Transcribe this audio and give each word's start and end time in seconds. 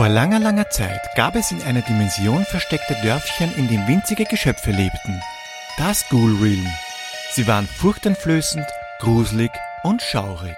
Vor 0.00 0.08
langer, 0.08 0.38
langer 0.38 0.70
Zeit 0.70 1.02
gab 1.14 1.36
es 1.36 1.50
in 1.50 1.62
einer 1.62 1.82
Dimension 1.82 2.46
versteckte 2.46 2.96
Dörfchen, 3.02 3.54
in 3.54 3.68
dem 3.68 3.86
winzige 3.86 4.24
Geschöpfe 4.24 4.70
lebten. 4.70 5.20
Das 5.76 6.08
Ghoul 6.08 6.38
Realm. 6.40 6.66
Sie 7.34 7.46
waren 7.46 7.66
furchteinflößend, 7.66 8.64
gruselig 9.00 9.50
und 9.82 10.00
schaurig. 10.00 10.56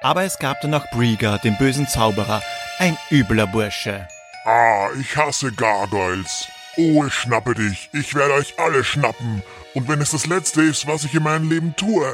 Aber 0.00 0.22
es 0.22 0.38
gab 0.38 0.58
dann 0.62 0.70
noch 0.70 0.88
Brieger, 0.90 1.36
den 1.36 1.58
bösen 1.58 1.86
Zauberer, 1.86 2.40
ein 2.78 2.96
übler 3.10 3.46
Bursche. 3.46 4.08
Ah, 4.46 4.88
ich 4.98 5.14
hasse 5.18 5.52
Gargoyles. 5.52 6.48
Oh, 6.78 7.04
ich 7.04 7.12
schnappe 7.12 7.52
dich. 7.52 7.90
Ich 7.92 8.14
werde 8.14 8.32
euch 8.32 8.54
alle 8.58 8.84
schnappen. 8.84 9.42
Und 9.74 9.86
wenn 9.86 10.00
es 10.00 10.12
das 10.12 10.24
Letzte 10.24 10.62
ist, 10.62 10.86
was 10.86 11.04
ich 11.04 11.12
in 11.12 11.24
meinem 11.24 11.50
Leben 11.50 11.76
tue. 11.76 12.10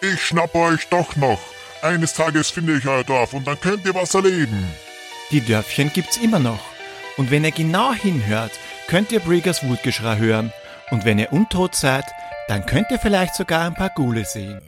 Ich 0.00 0.22
schnappe 0.22 0.58
euch 0.58 0.88
doch 0.88 1.16
noch. 1.16 1.40
Eines 1.82 2.14
Tages 2.14 2.50
finde 2.50 2.76
ich 2.76 2.86
euer 2.86 3.02
Dorf 3.02 3.32
und 3.32 3.46
dann 3.46 3.60
könnt 3.60 3.84
ihr 3.84 3.94
was 3.94 4.14
erleben. 4.14 4.72
Die 5.32 5.40
Dörfchen 5.40 5.92
gibt's 5.92 6.16
immer 6.16 6.38
noch. 6.38 6.60
Und 7.16 7.32
wenn 7.32 7.44
ihr 7.44 7.50
genau 7.50 7.92
hinhört, 7.92 8.52
könnt 8.86 9.10
ihr 9.10 9.20
Briggers 9.20 9.68
Wutgeschrei 9.68 10.16
hören. 10.18 10.52
Und 10.90 11.04
wenn 11.04 11.18
ihr 11.18 11.32
untot 11.32 11.74
seid, 11.74 12.04
dann 12.46 12.64
könnt 12.64 12.90
ihr 12.90 12.98
vielleicht 13.00 13.34
sogar 13.34 13.66
ein 13.66 13.74
paar 13.74 13.90
Gule 13.90 14.24
sehen. 14.24 14.60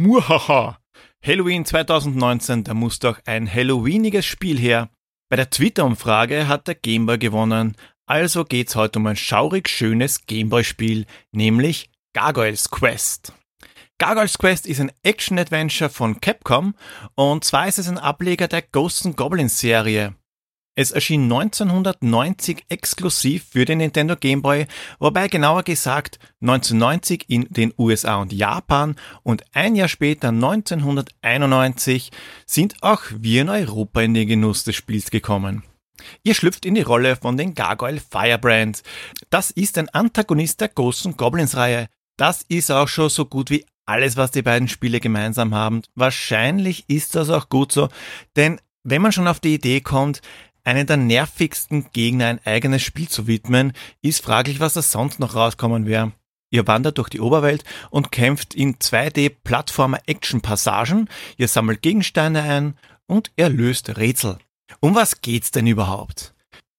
Muhaha! 0.00 0.78
Halloween 1.22 1.66
2019, 1.66 2.64
da 2.64 2.72
muss 2.72 3.00
doch 3.00 3.18
ein 3.26 3.52
Halloweeniges 3.52 4.24
Spiel 4.24 4.58
her. 4.58 4.88
Bei 5.28 5.36
der 5.36 5.50
Twitter-Umfrage 5.50 6.48
hat 6.48 6.68
der 6.68 6.74
Gameboy 6.74 7.18
gewonnen, 7.18 7.76
also 8.06 8.46
geht's 8.46 8.76
heute 8.76 8.98
um 8.98 9.06
ein 9.06 9.16
schaurig 9.16 9.68
schönes 9.68 10.24
Gameboy-Spiel, 10.24 11.04
nämlich 11.32 11.90
Gargoyles 12.14 12.70
Quest. 12.70 13.34
Gargoyles 13.98 14.38
Quest 14.38 14.66
ist 14.66 14.80
ein 14.80 14.90
Action-Adventure 15.02 15.90
von 15.90 16.18
Capcom 16.18 16.74
und 17.14 17.44
zwar 17.44 17.68
ist 17.68 17.78
es 17.78 17.86
ein 17.86 17.98
Ableger 17.98 18.48
der 18.48 18.62
Ghosts 18.62 19.06
Goblins 19.16 19.60
Serie. 19.60 20.14
Es 20.76 20.92
erschien 20.92 21.24
1990 21.24 22.64
exklusiv 22.68 23.44
für 23.50 23.64
den 23.64 23.78
Nintendo 23.78 24.16
Game 24.16 24.40
Boy, 24.40 24.66
wobei 24.98 25.28
genauer 25.28 25.64
gesagt 25.64 26.18
1990 26.40 27.24
in 27.28 27.46
den 27.50 27.74
USA 27.76 28.16
und 28.16 28.32
Japan 28.32 28.94
und 29.22 29.44
ein 29.52 29.74
Jahr 29.74 29.88
später 29.88 30.28
1991 30.28 32.10
sind 32.46 32.82
auch 32.82 33.02
wir 33.10 33.42
in 33.42 33.48
Europa 33.48 34.00
in 34.02 34.14
den 34.14 34.28
Genuss 34.28 34.64
des 34.64 34.76
Spiels 34.76 35.10
gekommen. 35.10 35.64
Ihr 36.22 36.34
schlüpft 36.34 36.64
in 36.64 36.76
die 36.76 36.82
Rolle 36.82 37.16
von 37.16 37.36
den 37.36 37.54
Gargoyle 37.54 38.00
Firebrand. 38.00 38.82
Das 39.28 39.50
ist 39.50 39.76
ein 39.76 39.88
Antagonist 39.90 40.60
der 40.60 40.68
Ghosts 40.68 41.08
Goblins 41.16 41.56
Reihe. 41.56 41.88
Das 42.16 42.42
ist 42.48 42.70
auch 42.70 42.88
schon 42.88 43.08
so 43.08 43.24
gut 43.24 43.50
wie 43.50 43.66
alles, 43.86 44.16
was 44.16 44.30
die 44.30 44.42
beiden 44.42 44.68
Spiele 44.68 45.00
gemeinsam 45.00 45.54
haben. 45.54 45.82
Wahrscheinlich 45.94 46.88
ist 46.88 47.16
das 47.16 47.28
auch 47.28 47.48
gut 47.48 47.72
so, 47.72 47.88
denn 48.36 48.60
wenn 48.82 49.02
man 49.02 49.12
schon 49.12 49.28
auf 49.28 49.40
die 49.40 49.54
Idee 49.54 49.80
kommt, 49.80 50.22
einen 50.64 50.86
der 50.86 50.96
nervigsten 50.96 51.90
Gegner 51.92 52.26
ein 52.26 52.40
eigenes 52.44 52.82
Spiel 52.82 53.08
zu 53.08 53.26
widmen, 53.26 53.72
ist 54.02 54.22
fraglich, 54.22 54.60
was 54.60 54.74
da 54.74 54.82
sonst 54.82 55.18
noch 55.20 55.34
rauskommen 55.34 55.86
wäre. 55.86 56.12
Ihr 56.50 56.66
wandert 56.66 56.98
durch 56.98 57.08
die 57.08 57.20
Oberwelt 57.20 57.64
und 57.90 58.12
kämpft 58.12 58.54
in 58.54 58.76
2D-Plattformer-Action-Passagen, 58.76 61.08
ihr 61.36 61.48
sammelt 61.48 61.82
Gegensteine 61.82 62.42
ein 62.42 62.76
und 63.06 63.32
ihr 63.36 63.48
löst 63.48 63.96
Rätsel. 63.96 64.38
Um 64.80 64.94
was 64.94 65.20
geht's 65.20 65.50
denn 65.50 65.66
überhaupt? 65.66 66.34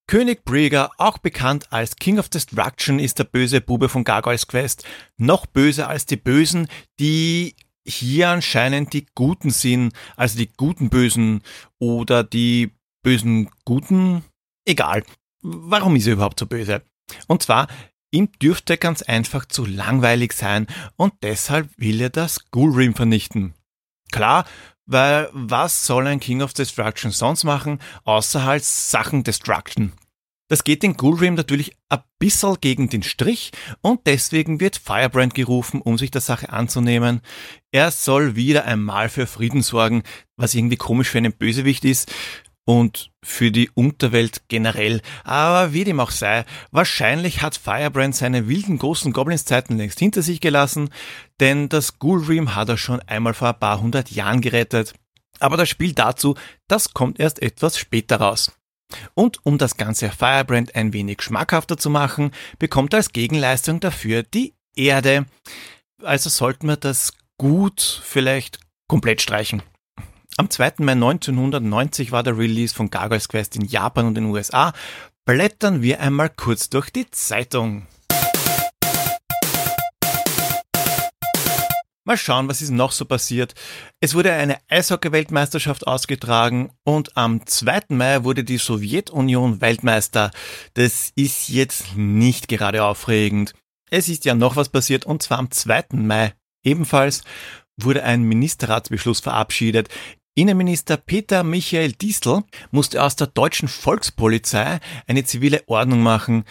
König 0.08 0.44
Brieger, 0.44 0.90
auch 0.98 1.20
bekannt 1.20 1.72
als 1.72 1.96
King 1.96 2.18
of 2.20 2.28
Destruction, 2.28 3.00
ist 3.00 3.20
der 3.20 3.24
böse 3.24 3.62
Bube 3.62 3.88
von 3.88 4.04
Gargoyles 4.04 4.48
Quest. 4.48 4.84
Noch 5.18 5.46
böser 5.46 5.88
als 5.88 6.06
die 6.06 6.18
Bösen, 6.18 6.68
die 7.00 7.56
hier 7.86 8.30
anscheinend 8.30 8.94
die 8.94 9.06
Guten 9.16 9.52
sind, 9.52 9.94
also 10.18 10.38
die 10.38 10.52
guten 10.52 10.90
Bösen 10.90 11.44
oder 11.80 12.24
die 12.24 12.72
bösen 13.04 13.50
Guten, 13.66 14.24
egal. 14.66 15.04
Warum 15.42 15.96
ist 15.96 16.08
er 16.08 16.14
überhaupt 16.14 16.40
so 16.40 16.46
böse? 16.46 16.84
Und 17.28 17.42
zwar, 17.42 17.68
ihm 18.12 18.32
dürfte 18.42 18.78
ganz 18.78 19.02
einfach 19.02 19.46
zu 19.46 19.66
langweilig 19.66 20.34
sein 20.34 20.68
und 20.98 21.14
deshalb 21.24 21.70
will 21.78 22.02
er 22.02 22.10
das 22.10 22.52
Ghoul 22.52 22.94
vernichten. 22.94 23.54
Klar, 24.12 24.46
weil 24.86 25.30
was 25.32 25.86
soll 25.86 26.08
ein 26.08 26.20
King 26.20 26.42
of 26.42 26.54
Destruction 26.54 27.12
sonst 27.12 27.44
machen, 27.44 27.80
außer 28.04 28.44
halt 28.44 28.64
Sachen 28.64 29.24
Destruction? 29.24 29.94
Das 30.50 30.66
geht 30.66 30.84
den 30.84 30.98
Ghoul 30.98 31.32
natürlich 31.32 31.78
ein 31.88 32.02
bisschen 32.20 32.58
gegen 32.60 32.90
den 32.90 33.04
Strich 33.04 33.52
und 33.80 34.02
deswegen 34.06 34.60
wird 34.60 34.76
Firebrand 34.76 35.34
gerufen, 35.34 35.82
um 35.82 35.98
sich 35.98 36.12
der 36.12 36.20
Sache 36.20 36.50
anzunehmen. 36.50 37.22
Er 37.72 37.90
soll 37.90 38.36
wieder 38.36 38.66
einmal 38.66 39.08
für 39.08 39.28
Frieden 39.28 39.62
sorgen, 39.62 40.04
was 40.36 40.54
irgendwie 40.54 40.76
komisch 40.76 41.08
für 41.08 41.20
einen 41.20 41.32
Bösewicht 41.32 41.86
ist 41.86 42.12
und 42.66 43.12
für 43.24 43.52
die 43.52 43.70
Unterwelt 43.70 44.44
generell. 44.48 45.02
Aber 45.24 45.74
wie 45.74 45.84
dem 45.84 46.00
auch 46.00 46.12
sei, 46.12 46.46
wahrscheinlich 46.72 47.42
hat 47.42 47.58
Firebrand 47.58 48.16
seine 48.16 48.48
wilden 48.48 48.78
großen 48.78 49.14
Goblins-Zeiten 49.14 49.78
längst 49.78 50.00
hinter 50.00 50.22
sich 50.22 50.42
gelassen, 50.42 50.90
denn 51.40 51.70
das 51.70 52.00
Ghoul 52.00 52.22
hat 52.50 52.70
er 52.70 52.78
schon 52.78 53.02
einmal 53.02 53.34
vor 53.34 53.50
ein 53.50 53.60
paar 53.60 53.82
hundert 53.82 54.12
Jahren 54.12 54.42
gerettet. 54.42 54.94
Aber 55.40 55.58
das 55.58 55.70
Spiel 55.70 55.94
dazu, 55.94 56.36
das 56.68 56.94
kommt 56.94 57.20
erst 57.20 57.42
etwas 57.42 57.78
später 57.78 58.18
raus. 58.18 58.52
Und 59.14 59.40
um 59.44 59.58
das 59.58 59.78
ganze 59.78 60.10
Firebrand 60.10 60.76
ein 60.76 60.94
wenig 60.94 61.22
schmackhafter 61.22 61.78
zu 61.78 61.90
machen, 61.90 62.32
bekommt 62.60 62.94
er 62.94 62.98
als 62.98 63.14
Gegenleistung 63.14 63.80
dafür 63.80 64.24
die 64.24 64.54
Erde. 64.76 65.26
Also 66.04 66.30
sollten 66.30 66.68
wir 66.68 66.78
das 66.78 67.14
gut 67.38 68.02
vielleicht 68.04 68.60
komplett 68.88 69.22
streichen. 69.22 69.64
Am 70.38 70.50
2. 70.50 70.76
Mai 70.80 70.94
1990 70.94 72.12
war 72.12 72.24
der 72.24 72.38
Release 72.38 72.74
von 72.74 72.90
Gargoyles 72.90 73.28
Quest 73.28 73.56
in 73.58 73.66
Japan 73.66 74.06
und 74.08 74.16
den 74.16 74.26
USA. 74.26 74.74
Blättern 75.26 75.82
wir 75.82 76.00
einmal 76.00 76.30
kurz 76.30 76.70
durch 76.70 76.90
die 76.90 77.10
Zeitung. 77.12 77.86
Mal 82.04 82.18
schauen, 82.18 82.48
was 82.48 82.62
ist 82.62 82.72
noch 82.72 82.94
so 82.94 83.06
passiert. 83.06 83.54
Es 84.00 84.16
wurde 84.16 84.34
eine 84.34 84.58
Eishockey-Weltmeisterschaft 84.70 85.86
ausgetragen 85.86 86.72
und 86.84 87.16
am 87.16 87.46
2. 87.46 87.82
Mai 87.90 88.24
wurde 88.24 88.44
die 88.44 88.58
Sowjetunion 88.58 89.62
Weltmeister. 89.62 90.32
Das 90.74 91.12
ist 91.16 91.50
jetzt 91.50 91.96
nicht 91.96 92.48
gerade 92.48 92.84
aufregend. 92.84 93.54
Es 93.92 94.10
ist 94.10 94.26
ja 94.26 94.34
noch 94.34 94.56
was 94.56 94.70
passiert 94.70 95.06
und 95.06 95.22
zwar 95.22 95.38
am 95.38 95.52
2. 95.52 95.88
Mai 95.94 96.34
ebenfalls 96.64 97.24
wurde 97.78 98.04
ein 98.04 98.24
Ministerratsbeschluss 98.24 99.20
verabschiedet, 99.20 99.90
Innenminister 100.34 100.96
Peter 100.96 101.44
Michael 101.44 101.92
Distel 101.92 102.44
musste 102.72 103.04
aus 103.04 103.18
der 103.18 103.28
deutschen 103.28 103.68
Volkspolizei 103.68 104.80
eine 105.06 105.26
zivile 105.26 105.64
Ordnung 105.68 106.02
machen. 106.04 106.46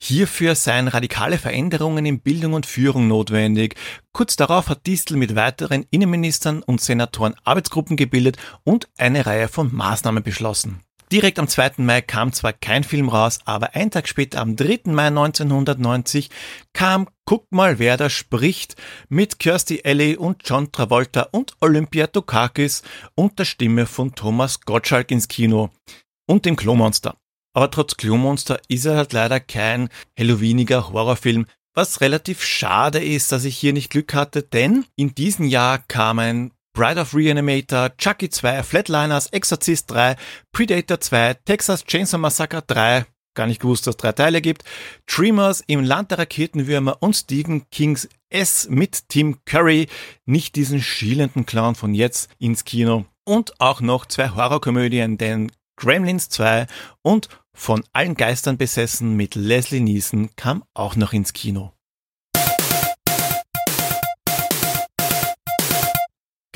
Hierfür 0.00 0.54
seien 0.54 0.88
radikale 0.88 1.36
Veränderungen 1.36 2.06
in 2.06 2.20
Bildung 2.20 2.54
und 2.54 2.64
Führung 2.64 3.06
notwendig. 3.06 3.74
Kurz 4.12 4.36
darauf 4.36 4.68
hat 4.68 4.86
Distel 4.86 5.18
mit 5.18 5.34
weiteren 5.34 5.84
Innenministern 5.90 6.62
und 6.62 6.80
Senatoren 6.80 7.34
Arbeitsgruppen 7.44 7.96
gebildet 7.96 8.38
und 8.64 8.88
eine 8.96 9.26
Reihe 9.26 9.48
von 9.48 9.74
Maßnahmen 9.74 10.22
beschlossen. 10.22 10.80
Direkt 11.10 11.38
am 11.38 11.48
2. 11.48 11.72
Mai 11.78 12.02
kam 12.02 12.32
zwar 12.34 12.52
kein 12.52 12.84
Film 12.84 13.08
raus, 13.08 13.38
aber 13.46 13.74
ein 13.74 13.90
Tag 13.90 14.08
später, 14.08 14.40
am 14.40 14.56
3. 14.56 14.80
Mai 14.92 15.06
1990, 15.06 16.28
kam 16.74 17.08
Guck 17.24 17.50
mal, 17.50 17.78
wer 17.78 17.96
da 17.96 18.08
spricht 18.10 18.76
mit 19.08 19.38
Kirsty 19.38 19.82
Alley 19.84 20.16
und 20.16 20.42
John 20.44 20.72
Travolta 20.72 21.28
und 21.30 21.56
Olympia 21.60 22.06
Dukakis 22.06 22.82
und 23.14 23.38
der 23.38 23.44
Stimme 23.44 23.86
von 23.86 24.14
Thomas 24.14 24.62
Gottschalk 24.62 25.10
ins 25.10 25.28
Kino 25.28 25.70
und 26.26 26.44
dem 26.46 26.56
Klomonster. 26.56 27.16
Aber 27.54 27.70
trotz 27.70 27.96
Klomonster 27.96 28.60
ist 28.68 28.84
er 28.84 28.96
halt 28.96 29.12
leider 29.12 29.40
kein 29.40 29.88
Halloweeniger 30.18 30.90
Horrorfilm, 30.90 31.46
was 31.74 32.00
relativ 32.00 32.42
schade 32.42 33.02
ist, 33.02 33.32
dass 33.32 33.44
ich 33.44 33.56
hier 33.56 33.72
nicht 33.72 33.90
Glück 33.90 34.14
hatte, 34.14 34.42
denn 34.42 34.84
in 34.96 35.14
diesem 35.14 35.46
Jahr 35.46 35.78
kamen 35.78 36.52
Bride 36.78 37.00
of 37.00 37.12
Reanimator, 37.12 37.90
Chucky 37.96 38.30
2, 38.30 38.62
Flatliners, 38.62 39.32
Exorcist 39.32 39.90
3, 39.90 40.14
Predator 40.52 41.00
2, 41.00 41.34
Texas 41.44 41.84
Chainsaw 41.84 42.18
Massacre 42.18 42.62
3, 42.64 43.04
gar 43.34 43.48
nicht 43.48 43.60
gewusst, 43.60 43.88
dass 43.88 43.94
es 43.94 43.96
drei 43.96 44.12
Teile 44.12 44.40
gibt, 44.40 44.62
Dreamers 45.06 45.60
im 45.66 45.82
Land 45.82 46.12
der 46.12 46.20
Raketenwürmer 46.20 46.98
und 47.00 47.16
Stephen 47.16 47.68
Kings 47.70 48.08
S 48.30 48.68
mit 48.70 49.08
Tim 49.08 49.44
Curry, 49.44 49.88
nicht 50.24 50.54
diesen 50.54 50.80
schielenden 50.80 51.46
Clown 51.46 51.74
von 51.74 51.94
jetzt 51.94 52.30
ins 52.38 52.64
Kino. 52.64 53.06
Und 53.24 53.60
auch 53.60 53.80
noch 53.80 54.06
zwei 54.06 54.28
Horrorkomödien, 54.28 55.18
denn 55.18 55.50
Gremlins 55.74 56.28
2 56.28 56.68
und 57.02 57.28
von 57.52 57.82
allen 57.92 58.14
Geistern 58.14 58.56
besessen 58.56 59.16
mit 59.16 59.34
Leslie 59.34 59.80
Neeson 59.80 60.30
kam 60.36 60.62
auch 60.74 60.94
noch 60.94 61.12
ins 61.12 61.32
Kino. 61.32 61.72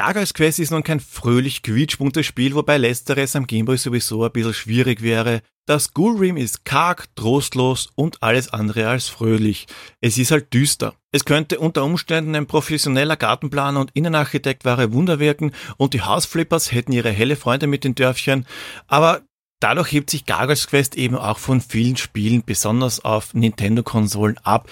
Gargoyles 0.05 0.35
Quest 0.35 0.59
ist 0.59 0.73
nun 0.73 0.83
kein 0.83 0.99
fröhlich 0.99 1.63
quietschbuntes 1.63 2.27
Spiel, 2.27 2.57
wobei 2.57 2.77
letzteres 2.77 3.37
am 3.37 3.47
Gameboy 3.47 3.79
sowieso 3.79 4.25
ein 4.25 4.33
bisschen 4.33 4.53
schwierig 4.53 5.01
wäre. 5.01 5.43
Das 5.65 5.95
Ghoul 5.95 6.37
ist 6.41 6.65
karg, 6.65 7.07
trostlos 7.15 7.89
und 7.95 8.21
alles 8.21 8.53
andere 8.53 8.89
als 8.89 9.09
fröhlich. 9.09 9.69
Es 10.01 10.19
ist 10.19 10.33
halt 10.33 10.53
düster. 10.53 10.97
Es 11.13 11.25
könnte 11.25 11.61
unter 11.61 11.85
Umständen 11.85 12.35
ein 12.35 12.49
professioneller 12.49 13.17
Gartenplaner 13.17 13.79
und 13.79 13.93
Innenarchitekt 13.95 14.65
wahre 14.65 14.93
Wunder 14.93 15.21
wirken 15.21 15.53
und 15.77 15.95
die 15.95 16.03
Hausflippers 16.03 16.73
hätten 16.73 16.91
ihre 16.91 17.11
helle 17.11 17.37
Freunde 17.37 17.69
mit 17.69 17.85
den 17.85 17.95
Dörfchen, 17.95 18.45
aber 18.89 19.23
dadurch 19.61 19.93
hebt 19.93 20.11
sich 20.11 20.27
Gargoyles 20.27 20.67
Quest 20.67 20.97
eben 20.97 21.15
auch 21.15 21.39
von 21.39 21.61
vielen 21.61 21.97
Spielen, 21.97 22.43
besonders 22.45 23.05
auf 23.05 23.35
Nintendo-Konsolen, 23.35 24.39
ab. 24.39 24.69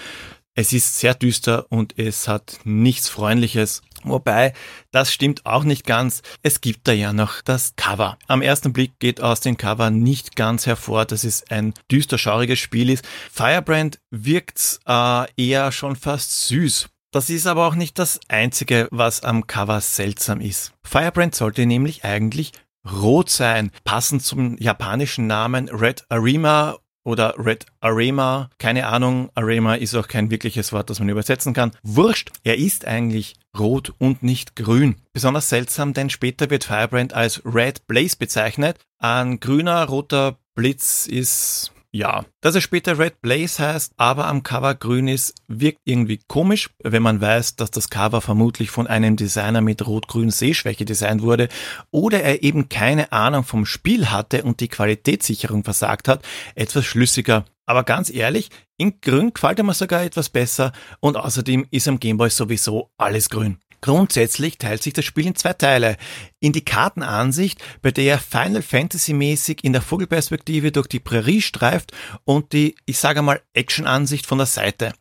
Es 0.54 0.72
ist 0.72 0.98
sehr 0.98 1.14
düster 1.14 1.66
und 1.68 1.96
es 1.98 2.26
hat 2.26 2.58
nichts 2.64 3.08
Freundliches. 3.08 3.82
Wobei, 4.04 4.52
das 4.90 5.12
stimmt 5.12 5.46
auch 5.46 5.64
nicht 5.64 5.86
ganz. 5.86 6.22
Es 6.42 6.60
gibt 6.60 6.88
da 6.88 6.92
ja 6.92 7.12
noch 7.12 7.42
das 7.42 7.74
Cover. 7.76 8.18
Am 8.26 8.42
ersten 8.42 8.72
Blick 8.72 8.98
geht 8.98 9.20
aus 9.20 9.40
dem 9.40 9.56
Cover 9.56 9.90
nicht 9.90 10.36
ganz 10.36 10.66
hervor, 10.66 11.04
dass 11.04 11.24
es 11.24 11.50
ein 11.50 11.74
düster 11.90 12.18
schauriges 12.18 12.58
Spiel 12.58 12.90
ist. 12.90 13.06
Firebrand 13.32 14.00
wirkt 14.10 14.80
äh, 14.86 15.26
eher 15.36 15.72
schon 15.72 15.96
fast 15.96 16.46
süß. 16.46 16.88
Das 17.12 17.28
ist 17.28 17.46
aber 17.46 17.66
auch 17.66 17.74
nicht 17.74 17.98
das 17.98 18.20
einzige, 18.28 18.88
was 18.92 19.22
am 19.22 19.46
Cover 19.46 19.80
seltsam 19.80 20.40
ist. 20.40 20.72
Firebrand 20.84 21.34
sollte 21.34 21.66
nämlich 21.66 22.04
eigentlich 22.04 22.52
rot 22.88 23.28
sein, 23.28 23.70
passend 23.84 24.22
zum 24.22 24.56
japanischen 24.58 25.26
Namen 25.26 25.68
Red 25.68 26.04
Arima 26.08 26.78
oder 27.04 27.34
Red 27.38 27.66
Arema. 27.80 28.50
Keine 28.58 28.86
Ahnung, 28.86 29.30
Arema 29.34 29.74
ist 29.74 29.94
auch 29.94 30.08
kein 30.08 30.30
wirkliches 30.30 30.72
Wort, 30.72 30.90
das 30.90 30.98
man 30.98 31.08
übersetzen 31.08 31.54
kann. 31.54 31.72
Wurscht, 31.82 32.30
er 32.44 32.58
ist 32.58 32.84
eigentlich 32.86 33.36
rot 33.58 33.92
und 33.98 34.22
nicht 34.22 34.56
grün. 34.56 34.96
Besonders 35.12 35.48
seltsam, 35.48 35.92
denn 35.92 36.10
später 36.10 36.50
wird 36.50 36.64
Firebrand 36.64 37.12
als 37.14 37.42
Red 37.44 37.86
Blaze 37.86 38.16
bezeichnet. 38.16 38.78
Ein 38.98 39.40
grüner, 39.40 39.84
roter 39.86 40.38
Blitz 40.54 41.06
ist 41.06 41.72
ja, 41.92 42.24
dass 42.40 42.54
es 42.54 42.62
später 42.62 42.98
Red 42.98 43.20
Blaze 43.20 43.66
heißt, 43.66 43.94
aber 43.96 44.26
am 44.28 44.44
Cover 44.44 44.74
grün 44.76 45.08
ist, 45.08 45.34
wirkt 45.48 45.80
irgendwie 45.84 46.20
komisch, 46.28 46.70
wenn 46.82 47.02
man 47.02 47.20
weiß, 47.20 47.56
dass 47.56 47.72
das 47.72 47.90
Cover 47.90 48.20
vermutlich 48.20 48.70
von 48.70 48.86
einem 48.86 49.16
Designer 49.16 49.60
mit 49.60 49.84
rot-grün 49.84 50.30
Sehschwäche 50.30 50.84
designt 50.84 51.22
wurde 51.22 51.48
oder 51.90 52.22
er 52.22 52.44
eben 52.44 52.68
keine 52.68 53.10
Ahnung 53.10 53.42
vom 53.42 53.66
Spiel 53.66 54.10
hatte 54.10 54.44
und 54.44 54.60
die 54.60 54.68
Qualitätssicherung 54.68 55.64
versagt 55.64 56.06
hat, 56.06 56.24
etwas 56.54 56.84
schlüssiger. 56.84 57.44
Aber 57.66 57.82
ganz 57.82 58.10
ehrlich, 58.10 58.50
in 58.76 59.00
grün 59.00 59.34
gefällt 59.34 59.58
er 59.58 59.64
mir 59.64 59.74
sogar 59.74 60.02
etwas 60.02 60.28
besser 60.28 60.72
und 61.00 61.16
außerdem 61.16 61.66
ist 61.70 61.88
am 61.88 61.98
Gameboy 61.98 62.30
sowieso 62.30 62.90
alles 62.98 63.30
grün. 63.30 63.58
Grundsätzlich 63.80 64.58
teilt 64.58 64.82
sich 64.82 64.92
das 64.92 65.04
Spiel 65.04 65.26
in 65.26 65.34
zwei 65.34 65.54
Teile. 65.54 65.96
In 66.38 66.52
die 66.52 66.64
Kartenansicht, 66.64 67.62
bei 67.82 67.90
der 67.90 68.18
Final 68.18 68.62
Fantasy 68.62 69.12
mäßig 69.12 69.64
in 69.64 69.72
der 69.72 69.82
Vogelperspektive 69.82 70.72
durch 70.72 70.86
die 70.86 71.00
Prärie 71.00 71.40
streift 71.40 71.92
und 72.24 72.52
die, 72.52 72.74
ich 72.86 72.98
sage 72.98 73.22
mal, 73.22 73.40
Actionansicht 73.54 74.26
von 74.26 74.38
der 74.38 74.46
Seite. 74.46 74.92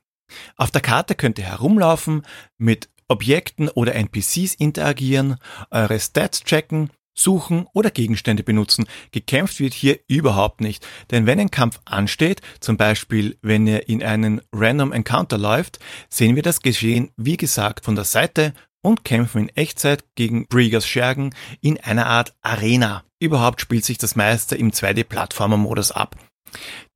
Auf 0.55 0.71
der 0.71 0.81
Karte 0.81 1.15
könnt 1.15 1.39
ihr 1.39 1.45
herumlaufen, 1.45 2.23
mit 2.57 2.89
Objekten 3.07 3.69
oder 3.69 3.95
NPCs 3.95 4.53
interagieren, 4.53 5.37
eure 5.71 5.99
Stats 5.99 6.43
checken, 6.43 6.91
suchen 7.19 7.67
oder 7.73 7.91
Gegenstände 7.91 8.43
benutzen. 8.43 8.85
Gekämpft 9.11 9.59
wird 9.59 9.73
hier 9.73 9.99
überhaupt 10.07 10.61
nicht. 10.61 10.87
Denn 11.11 11.25
wenn 11.25 11.39
ein 11.39 11.51
Kampf 11.51 11.79
ansteht, 11.85 12.41
zum 12.59 12.77
Beispiel 12.77 13.37
wenn 13.41 13.67
ihr 13.67 13.89
in 13.89 14.03
einen 14.03 14.41
Random 14.53 14.91
Encounter 14.91 15.37
läuft, 15.37 15.79
sehen 16.09 16.35
wir 16.35 16.43
das 16.43 16.61
Geschehen, 16.61 17.11
wie 17.17 17.37
gesagt, 17.37 17.83
von 17.85 17.95
der 17.95 18.05
Seite 18.05 18.53
und 18.81 19.03
kämpfen 19.03 19.43
in 19.43 19.55
Echtzeit 19.55 20.03
gegen 20.15 20.47
Briegers 20.47 20.87
Schergen 20.87 21.33
in 21.61 21.79
einer 21.79 22.07
Art 22.07 22.35
Arena. 22.41 23.03
Überhaupt 23.19 23.61
spielt 23.61 23.85
sich 23.85 23.97
das 23.97 24.15
meiste 24.15 24.55
im 24.55 24.71
2D-Plattformer-Modus 24.71 25.91
ab. 25.91 26.15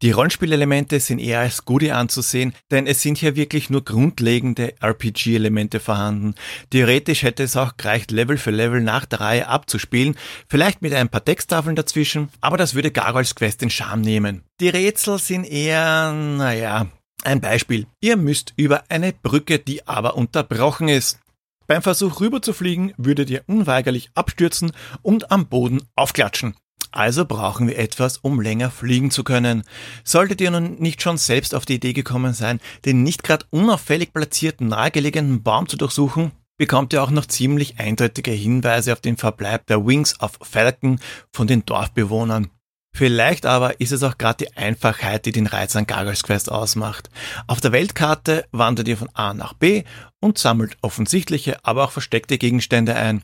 Die 0.02 0.12
Rollenspielelemente 0.12 1.00
sind 1.00 1.20
eher 1.20 1.40
als 1.40 1.66
Goodie 1.66 1.92
anzusehen, 1.92 2.54
denn 2.72 2.88
es 2.88 3.02
sind 3.02 3.18
hier 3.18 3.36
wirklich 3.36 3.70
nur 3.70 3.86
grundlegende 3.86 4.74
RPG-Elemente 4.82 5.80
vorhanden. 5.80 6.36
Theoretisch 6.72 7.24
hätte 7.24 7.44
es 7.44 7.56
auch 7.56 7.78
gereicht, 7.78 8.12
Level 8.12 8.38
für 8.38 8.52
Level 8.52 8.82
nach 8.82 9.06
der 9.06 9.22
Reihe 9.22 9.48
abzuspielen, 9.48 10.16
vielleicht 10.48 10.82
mit 10.82 10.94
ein 10.94 11.10
paar 11.10 11.24
Texttafeln 11.24 11.76
dazwischen, 11.76 12.30
aber 12.42 12.58
das 12.58 12.74
würde 12.74 12.92
Gargoyles 12.92 13.36
Quest 13.36 13.62
den 13.62 13.70
Charme 13.70 14.02
nehmen. 14.02 14.44
Die 14.60 14.70
Rätsel 14.70 15.20
sind 15.20 15.46
eher, 15.46 16.12
naja, 16.12 16.88
ein 17.24 17.40
Beispiel. 17.40 17.88
Ihr 18.02 18.18
müsst 18.18 18.54
über 18.58 18.84
eine 18.90 19.14
Brücke, 19.14 19.60
die 19.60 19.88
aber 19.88 20.16
unterbrochen 20.16 20.90
ist. 20.90 21.20
Beim 21.68 21.82
Versuch 21.82 22.20
rüberzufliegen 22.20 22.94
würdet 22.98 23.30
ihr 23.30 23.44
unweigerlich 23.48 24.10
abstürzen 24.16 24.72
und 25.02 25.32
am 25.32 25.48
Boden 25.48 25.82
aufklatschen. 25.96 26.56
Also 26.92 27.26
brauchen 27.26 27.68
wir 27.68 27.80
etwas, 27.80 28.18
um 28.18 28.40
länger 28.40 28.70
fliegen 28.70 29.10
zu 29.10 29.24
können. 29.24 29.64
Solltet 30.04 30.42
ihr 30.42 30.52
nun 30.52 30.76
nicht 30.76 31.02
schon 31.02 31.18
selbst 31.18 31.56
auf 31.56 31.66
die 31.66 31.76
Idee 31.76 31.94
gekommen 31.94 32.34
sein, 32.34 32.60
den 32.86 33.02
nicht 33.02 33.24
gerade 33.24 33.46
unauffällig 33.50 34.14
platzierten 34.14 34.68
nahegelegenen 34.68 35.42
Baum 35.42 35.68
zu 35.68 35.76
durchsuchen, 35.76 36.32
bekommt 36.58 36.94
ihr 36.94 37.02
auch 37.02 37.10
noch 37.10 37.26
ziemlich 37.26 37.80
eindeutige 37.80 38.32
Hinweise 38.32 38.94
auf 38.94 39.02
den 39.02 39.18
Verbleib 39.18 39.66
der 39.68 39.86
Wings 39.86 40.20
of 40.20 40.38
Falcon 40.42 41.00
von 41.32 41.48
den 41.48 41.66
Dorfbewohnern. 41.66 42.50
Vielleicht 42.96 43.48
aber 43.48 43.80
ist 43.82 43.92
es 43.92 44.04
auch 44.04 44.20
gerade 44.20 44.46
die 44.46 44.56
Einfachheit, 44.56 45.26
die 45.26 45.32
den 45.32 45.48
Reiz 45.48 45.76
an 45.76 45.88
Gargoyles 45.88 46.22
Quest 46.22 46.52
ausmacht. 46.52 47.10
Auf 47.48 47.60
der 47.60 47.72
Weltkarte 47.72 48.46
wandert 48.52 48.88
ihr 48.88 48.98
von 48.98 49.10
A 49.14 49.34
nach 49.34 49.54
B 49.54 49.84
und 50.20 50.38
sammelt 50.38 50.78
offensichtliche, 50.82 51.58
aber 51.66 51.86
auch 51.86 51.92
versteckte 51.92 52.38
Gegenstände 52.38 52.96
ein. 52.96 53.24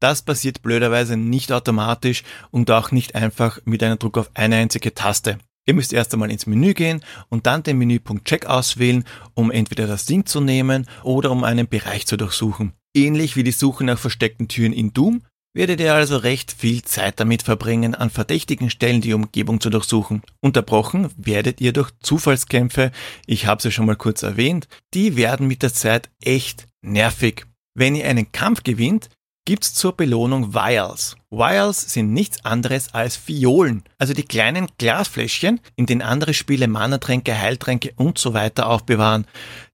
Das 0.00 0.22
passiert 0.22 0.62
blöderweise 0.62 1.16
nicht 1.16 1.52
automatisch 1.52 2.24
und 2.50 2.70
auch 2.70 2.90
nicht 2.90 3.14
einfach 3.14 3.60
mit 3.64 3.82
einem 3.82 3.98
Druck 3.98 4.16
auf 4.16 4.30
eine 4.34 4.56
einzige 4.56 4.94
Taste. 4.94 5.38
Ihr 5.64 5.74
müsst 5.74 5.92
erst 5.92 6.12
einmal 6.12 6.30
ins 6.30 6.46
Menü 6.46 6.74
gehen 6.74 7.04
und 7.28 7.46
dann 7.46 7.62
den 7.62 7.78
Menüpunkt 7.78 8.24
Check 8.24 8.46
auswählen, 8.46 9.04
um 9.34 9.50
entweder 9.50 9.86
das 9.86 10.06
Ding 10.06 10.26
zu 10.26 10.40
nehmen 10.40 10.86
oder 11.04 11.30
um 11.30 11.44
einen 11.44 11.68
Bereich 11.68 12.06
zu 12.06 12.16
durchsuchen. 12.16 12.72
Ähnlich 12.94 13.36
wie 13.36 13.44
die 13.44 13.52
Suche 13.52 13.84
nach 13.84 13.98
versteckten 13.98 14.48
Türen 14.48 14.72
in 14.72 14.92
Doom 14.92 15.22
werdet 15.54 15.80
ihr 15.80 15.94
also 15.94 16.16
recht 16.16 16.52
viel 16.52 16.82
Zeit 16.82 17.20
damit 17.20 17.42
verbringen, 17.42 17.94
an 17.94 18.10
verdächtigen 18.10 18.70
Stellen 18.70 19.00
die 19.00 19.12
Umgebung 19.12 19.60
zu 19.60 19.70
durchsuchen. 19.70 20.22
Unterbrochen 20.40 21.10
werdet 21.16 21.60
ihr 21.60 21.72
durch 21.72 21.90
Zufallskämpfe, 22.00 22.90
ich 23.26 23.46
habe 23.46 23.62
sie 23.62 23.70
schon 23.70 23.86
mal 23.86 23.96
kurz 23.96 24.22
erwähnt, 24.22 24.68
die 24.94 25.16
werden 25.16 25.46
mit 25.46 25.62
der 25.62 25.74
Zeit 25.74 26.10
echt 26.22 26.66
nervig. 26.80 27.46
Wenn 27.74 27.94
ihr 27.94 28.06
einen 28.06 28.32
Kampf 28.32 28.62
gewinnt, 28.62 29.08
gibt's 29.44 29.74
zur 29.74 29.96
Belohnung 29.96 30.54
Vials. 30.54 31.16
Vials 31.30 31.92
sind 31.92 32.12
nichts 32.12 32.44
anderes 32.44 32.94
als 32.94 33.16
Fiolen, 33.16 33.82
also 33.98 34.14
die 34.14 34.22
kleinen 34.22 34.68
Glasfläschchen, 34.78 35.60
in 35.74 35.86
denen 35.86 36.02
andere 36.02 36.32
Spiele 36.32 36.68
Mana-Tränke, 36.68 37.36
Heiltränke 37.36 37.92
und 37.96 38.18
so 38.18 38.34
weiter 38.34 38.68
aufbewahren. 38.68 39.26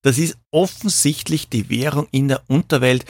Das 0.02 0.18
ist 0.18 0.38
offensichtlich 0.50 1.48
die 1.50 1.68
Währung 1.68 2.06
in 2.12 2.28
der 2.28 2.42
Unterwelt, 2.48 3.04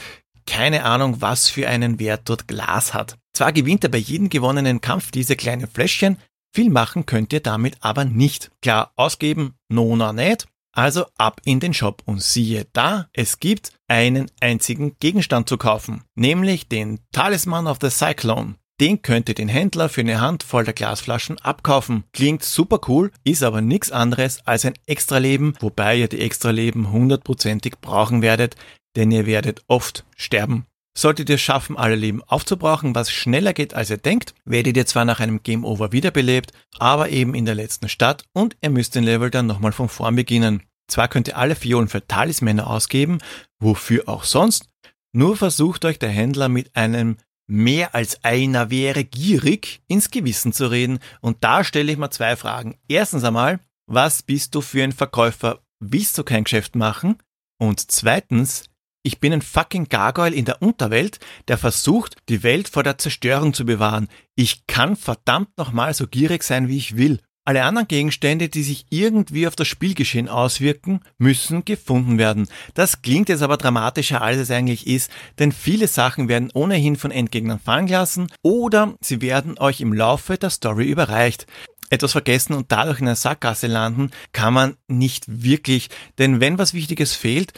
keine 0.49 0.83
Ahnung, 0.83 1.21
was 1.21 1.47
für 1.47 1.69
einen 1.69 1.99
Wert 1.99 2.23
dort 2.25 2.47
Glas 2.47 2.93
hat. 2.93 3.17
Zwar 3.33 3.53
gewinnt 3.53 3.83
er 3.83 3.89
bei 3.89 3.99
jedem 3.99 4.29
gewonnenen 4.29 4.81
Kampf 4.81 5.11
diese 5.11 5.35
kleinen 5.35 5.69
Fläschchen, 5.69 6.17
viel 6.53 6.71
machen 6.71 7.05
könnt 7.05 7.31
ihr 7.31 7.41
damit 7.41 7.77
aber 7.81 8.03
nicht. 8.03 8.51
Klar, 8.61 8.91
ausgeben, 8.95 9.53
nona 9.69 10.11
nicht. 10.11 10.47
Also 10.71 11.05
ab 11.17 11.41
in 11.45 11.59
den 11.59 11.73
Shop 11.73 12.01
und 12.05 12.21
siehe 12.21 12.65
da, 12.73 13.07
es 13.13 13.39
gibt 13.39 13.73
einen 13.87 14.31
einzigen 14.39 14.95
Gegenstand 14.99 15.49
zu 15.49 15.57
kaufen, 15.57 16.03
nämlich 16.15 16.67
den 16.67 16.99
Talisman 17.11 17.67
of 17.67 17.77
the 17.81 17.89
Cyclone. 17.89 18.55
Den 18.79 19.01
könnt 19.01 19.27
ihr 19.27 19.35
den 19.35 19.49
Händler 19.49 19.89
für 19.89 20.01
eine 20.01 20.21
Handvoll 20.21 20.63
der 20.63 20.73
Glasflaschen 20.73 21.37
abkaufen. 21.39 22.05
Klingt 22.13 22.43
super 22.43 22.79
cool, 22.87 23.11
ist 23.25 23.43
aber 23.43 23.59
nichts 23.59 23.91
anderes 23.91 24.45
als 24.47 24.63
ein 24.63 24.73
Extraleben, 24.85 25.53
wobei 25.59 25.97
ihr 25.97 26.07
die 26.07 26.21
Extraleben 26.21 26.91
hundertprozentig 26.91 27.79
brauchen 27.81 28.21
werdet, 28.21 28.55
denn 28.95 29.11
ihr 29.11 29.25
werdet 29.25 29.63
oft 29.67 30.05
sterben. 30.15 30.65
Solltet 30.97 31.29
ihr 31.29 31.37
schaffen, 31.37 31.77
alle 31.77 31.95
Leben 31.95 32.23
aufzubrauchen, 32.23 32.95
was 32.95 33.11
schneller 33.11 33.53
geht 33.53 33.73
als 33.73 33.89
ihr 33.89 33.97
denkt, 33.97 34.33
werdet 34.43 34.75
ihr 34.75 34.85
zwar 34.85 35.05
nach 35.05 35.19
einem 35.19 35.43
Game 35.43 35.63
Over 35.63 35.91
wiederbelebt, 35.91 36.51
aber 36.77 37.09
eben 37.09 37.35
in 37.35 37.45
der 37.45 37.55
letzten 37.55 37.87
Stadt 37.87 38.25
und 38.33 38.57
ihr 38.61 38.69
müsst 38.69 38.95
den 38.95 39.03
Level 39.03 39.29
dann 39.29 39.45
nochmal 39.45 39.71
von 39.71 39.87
vorn 39.87 40.15
beginnen. 40.15 40.63
Zwar 40.87 41.07
könnt 41.07 41.27
ihr 41.27 41.37
alle 41.37 41.55
Fiolen 41.55 41.87
für 41.87 42.05
Talismänner 42.05 42.67
ausgeben, 42.67 43.19
wofür 43.59 44.09
auch 44.09 44.23
sonst, 44.23 44.65
nur 45.13 45.37
versucht 45.37 45.85
euch 45.85 45.99
der 45.99 46.09
Händler 46.09 46.49
mit 46.49 46.75
einem 46.75 47.17
mehr 47.47 47.95
als 47.95 48.23
einer 48.23 48.69
wäre 48.69 49.03
gierig 49.03 49.81
ins 49.87 50.11
Gewissen 50.11 50.53
zu 50.53 50.69
reden 50.69 50.99
und 51.21 51.43
da 51.43 51.63
stelle 51.63 51.91
ich 51.91 51.97
mal 51.97 52.11
zwei 52.11 52.35
Fragen. 52.35 52.77
Erstens 52.87 53.23
einmal, 53.23 53.59
was 53.87 54.21
bist 54.21 54.53
du 54.53 54.61
für 54.61 54.83
ein 54.83 54.91
Verkäufer? 54.91 55.61
Willst 55.79 56.17
du 56.17 56.23
kein 56.23 56.43
Geschäft 56.43 56.75
machen? 56.75 57.17
Und 57.57 57.91
zweitens, 57.91 58.68
ich 59.03 59.19
bin 59.19 59.33
ein 59.33 59.41
fucking 59.41 59.87
Gargoyle 59.87 60.35
in 60.35 60.45
der 60.45 60.61
Unterwelt, 60.61 61.19
der 61.47 61.57
versucht, 61.57 62.17
die 62.27 62.43
Welt 62.43 62.67
vor 62.69 62.83
der 62.83 62.97
Zerstörung 62.97 63.53
zu 63.53 63.65
bewahren. 63.65 64.09
Ich 64.35 64.67
kann 64.67 64.95
verdammt 64.95 65.57
nochmal 65.57 65.93
so 65.93 66.07
gierig 66.07 66.43
sein, 66.43 66.67
wie 66.67 66.77
ich 66.77 66.97
will. 66.97 67.19
Alle 67.45 67.63
anderen 67.63 67.87
Gegenstände, 67.87 68.49
die 68.49 68.61
sich 68.61 68.85
irgendwie 68.89 69.47
auf 69.47 69.55
das 69.55 69.67
Spielgeschehen 69.67 70.27
auswirken, 70.27 70.99
müssen 71.17 71.65
gefunden 71.65 72.19
werden. 72.19 72.47
Das 72.75 73.01
klingt 73.01 73.29
jetzt 73.29 73.41
aber 73.41 73.57
dramatischer, 73.57 74.21
als 74.21 74.37
es 74.37 74.51
eigentlich 74.51 74.85
ist, 74.85 75.09
denn 75.39 75.51
viele 75.51 75.87
Sachen 75.87 76.27
werden 76.27 76.51
ohnehin 76.53 76.95
von 76.95 77.09
Endgegnern 77.09 77.59
fallen 77.59 77.87
gelassen 77.87 78.27
oder 78.43 78.93
sie 79.01 79.21
werden 79.21 79.57
euch 79.57 79.81
im 79.81 79.93
Laufe 79.93 80.37
der 80.37 80.51
Story 80.51 80.85
überreicht 80.85 81.47
etwas 81.91 82.11
vergessen 82.11 82.53
und 82.53 82.71
dadurch 82.71 82.99
in 82.99 83.07
einer 83.07 83.15
Sackgasse 83.15 83.65
landen, 83.65 84.11
kann 84.31 84.53
man 84.53 84.77
nicht 84.87 85.25
wirklich. 85.27 85.89
Denn 86.19 86.39
wenn 86.39 86.59
was 86.59 86.75
Wichtiges 86.75 87.15
fehlt, 87.15 87.53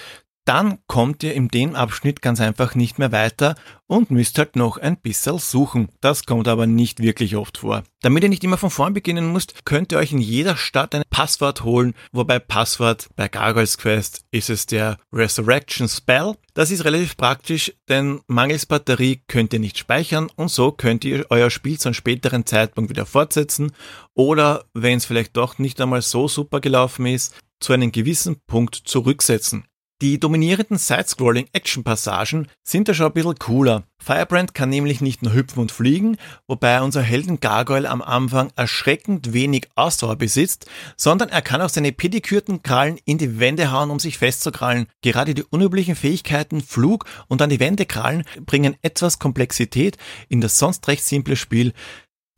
dann 0.46 0.80
kommt 0.88 1.22
ihr 1.24 1.34
in 1.34 1.50
dem 1.50 1.76
Abschnitt 1.76 2.22
ganz 2.22 2.42
einfach 2.42 2.74
nicht 2.74 2.98
mehr 2.98 3.12
weiter 3.12 3.56
und 3.86 4.10
müsst 4.10 4.38
halt 4.38 4.56
noch 4.56 4.78
ein 4.78 4.98
bisschen 4.98 5.38
suchen. 5.38 5.90
Das 6.02 6.26
kommt 6.26 6.48
aber 6.48 6.66
nicht 6.66 7.00
wirklich 7.00 7.36
oft 7.36 7.60
vor. 7.60 7.84
Damit 8.02 8.24
ihr 8.24 8.30
nicht 8.30 8.44
immer 8.44 8.58
von 8.58 8.72
vorn 8.72 8.94
beginnen 8.94 9.32
müsst, 9.32 9.66
könnt 9.66 9.92
ihr 9.92 10.00
euch 10.00 10.12
in 10.12 10.20
jeder 10.20 10.58
Stadt 10.58 10.96
ein 10.96 11.04
Passwort 11.10 11.64
holen, 11.64 11.94
wobei 12.12 12.40
Passwort 12.40 13.10
bei 13.16 13.28
Gargoyles 13.28 13.78
Quest 13.78 14.26
ist 14.32 14.50
es 14.50 14.66
der 14.66 14.98
Resurrection 15.14 15.88
Spell. 15.88 16.36
Das 16.56 16.72
ist 16.72 16.86
relativ 16.86 17.18
praktisch, 17.18 17.74
denn 17.88 18.22
mangels 18.28 18.66
Batterie 18.66 19.22
könnt 19.28 19.54
ihr 19.54 19.60
nicht 19.60 19.78
speichern 19.78 20.30
und 20.36 20.50
so 20.50 20.72
könnt 20.72 21.06
ihr 21.06 21.26
euer 21.30 21.52
Spiel 21.52 21.80
zu 21.80 21.90
einem 21.90 21.94
späteren 21.94 22.46
Zeitpunkt 22.46 22.90
wieder 22.90 23.06
fortsetzen 23.06 23.72
oder, 24.16 24.66
wenn 24.74 24.98
es 24.98 25.06
vielleicht 25.06 25.38
doch 25.38 25.60
nicht 25.60 25.80
einmal 25.80 26.02
so 26.02 26.28
super 26.28 26.60
gelaufen 26.60 27.06
ist, 27.06 27.36
zu 27.60 27.74
einem 27.74 27.92
gewissen 27.92 28.38
Punkt 28.48 28.76
zurücksetzen. 28.76 29.66
Die 30.02 30.20
dominierenden 30.20 30.80
Side-Scrolling-Action-Passagen 30.80 32.48
sind 32.64 32.88
da 32.88 32.96
schon 32.96 33.06
ein 33.06 33.14
bisschen 33.14 33.38
cooler. 33.38 33.84
Firebrand 34.00 34.56
kann 34.56 34.70
nämlich 34.70 35.00
nicht 35.00 35.22
nur 35.22 35.32
hüpfen 35.32 35.60
und 35.62 35.72
fliegen, 35.72 36.18
wobei 36.48 36.82
unser 36.82 37.04
Helden 37.04 37.40
Gargoyle 37.40 37.88
am 37.88 38.02
Anfang 38.02 38.52
erschreckend 38.56 39.32
wenig 39.32 39.68
Ausdauer 39.76 40.16
besitzt, 40.16 40.66
sondern 40.98 41.30
er 41.30 41.44
kann 41.44 41.62
auch 41.62 41.70
seine 41.70 41.92
pedikürten 41.92 42.64
Krallen 42.64 42.98
in 43.06 43.20
die 43.20 43.40
Wände 43.40 43.72
hauen, 43.72 43.92
um 43.92 44.00
sich 44.00 44.18
festzukrallen. 44.18 44.88
Gerade 45.04 45.36
die 45.36 45.44
unüblichen 45.44 45.96
Fähigkeiten 45.96 46.62
Flug 46.62 47.06
und 47.28 47.44
an 47.44 47.52
die 47.52 47.60
Wände 47.60 47.86
krallen 47.86 48.24
bringen 48.44 48.76
etwas 48.82 49.20
Komplexität 49.20 49.98
in 50.30 50.42
das 50.42 50.58
sonst 50.58 50.88
recht 50.88 51.06
simple 51.06 51.36
Spiel. 51.36 51.74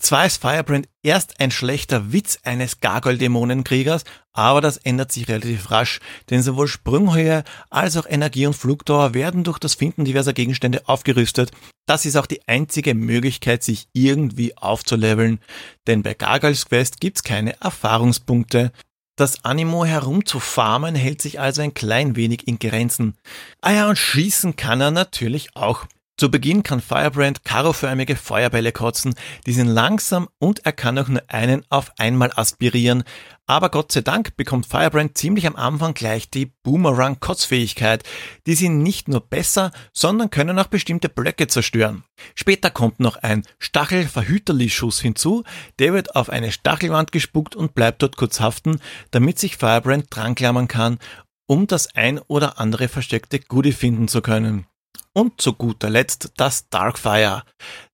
Zwar 0.04 0.26
ist 0.26 0.42
Firebrand 0.42 0.90
erst 1.02 1.40
ein 1.40 1.50
schlechter 1.50 2.12
Witz 2.12 2.38
eines 2.44 2.82
Gargoyle-Dämonenkriegers, 2.82 4.04
aber 4.34 4.60
das 4.60 4.76
ändert 4.76 5.14
sich 5.14 5.30
relativ 5.30 5.72
rasch, 5.72 6.02
denn 6.30 6.44
sowohl 6.44 6.68
Sprunghöhe 6.68 7.46
als 7.70 7.96
auch 7.96 8.06
Energie 8.06 8.46
und 8.46 8.54
Flugdauer 8.54 9.14
werden 9.14 9.46
durch 9.46 9.60
das 9.60 9.76
Finden 9.76 10.04
diverser 10.04 10.34
Gegenstände 10.34 10.82
aufgerüstet. 10.90 11.52
Das 11.86 12.06
ist 12.06 12.18
auch 12.18 12.26
die 12.26 12.46
einzige 12.50 12.96
Möglichkeit, 12.96 13.64
sich 13.64 13.88
irgendwie 13.94 14.58
aufzuleveln, 14.58 15.40
denn 15.88 16.04
bei 16.04 16.14
Gargoyles 16.16 16.66
Quest 16.66 17.00
gibt's 17.00 17.24
keine 17.24 17.62
Erfahrungspunkte. 17.62 18.74
Das 19.16 19.46
Animo 19.46 19.86
herumzufarmen 19.86 20.96
hält 20.96 21.22
sich 21.22 21.40
also 21.40 21.62
ein 21.62 21.74
klein 21.74 22.18
wenig 22.18 22.46
in 22.46 22.60
Grenzen. 22.60 23.16
Ah 23.62 23.72
ja, 23.72 23.88
und 23.88 23.98
schießen 23.98 24.58
kann 24.58 24.82
er 24.82 24.92
natürlich 24.92 25.56
auch. 25.56 25.86
Zu 26.16 26.30
Beginn 26.30 26.62
kann 26.62 26.80
Firebrand 26.80 27.44
karoförmige 27.44 28.16
Feuerbälle 28.16 28.72
kotzen, 28.72 29.16
die 29.48 29.52
sind 29.52 29.68
langsam 29.68 30.30
und 30.38 30.64
er 30.64 30.72
kann 30.72 30.98
auch 31.00 31.08
nur 31.08 31.24
einen 31.28 31.66
auf 31.70 31.92
einmal 31.98 32.32
aspirieren, 32.36 33.04
aber 33.48 33.70
Gott 33.70 33.92
sei 33.92 34.02
Dank 34.02 34.38
bekommt 34.38 34.68
Firebrand 34.68 35.18
ziemlich 35.18 35.48
am 35.48 35.56
Anfang 35.56 35.96
gleich 35.96 36.30
die 36.30 36.54
Boomerang-Kotzfähigkeit. 36.64 38.04
Die 38.46 38.54
sind 38.54 38.84
nicht 38.84 39.08
nur 39.08 39.22
besser, 39.22 39.72
sondern 39.92 40.30
können 40.30 40.58
auch 40.60 40.68
bestimmte 40.68 41.10
Blöcke 41.10 41.48
zerstören. 41.48 42.04
Später 42.36 42.70
kommt 42.70 43.00
noch 43.00 43.18
ein 43.18 43.44
Stachelverhüterli-Schuss 43.58 45.02
hinzu, 45.02 45.44
der 45.80 45.94
wird 45.94 46.16
auf 46.16 46.30
eine 46.30 46.52
Stachelwand 46.52 47.12
gespuckt 47.12 47.56
und 47.56 47.74
bleibt 47.74 48.04
dort 48.04 48.18
kurz 48.18 48.40
haften, 48.40 48.80
damit 49.10 49.40
sich 49.40 49.58
Firebrand 49.58 50.06
dranklammern 50.10 50.68
kann, 50.68 51.00
um 51.48 51.66
das 51.68 51.96
ein 51.96 52.20
oder 52.20 52.60
andere 52.60 52.88
versteckte 52.88 53.40
Goodie 53.40 53.74
finden 53.74 54.08
zu 54.08 54.22
können. 54.22 54.68
Und 55.14 55.42
zu 55.42 55.54
guter 55.54 55.90
Letzt 55.90 56.34
das 56.38 56.70
Darkfire. 56.70 57.44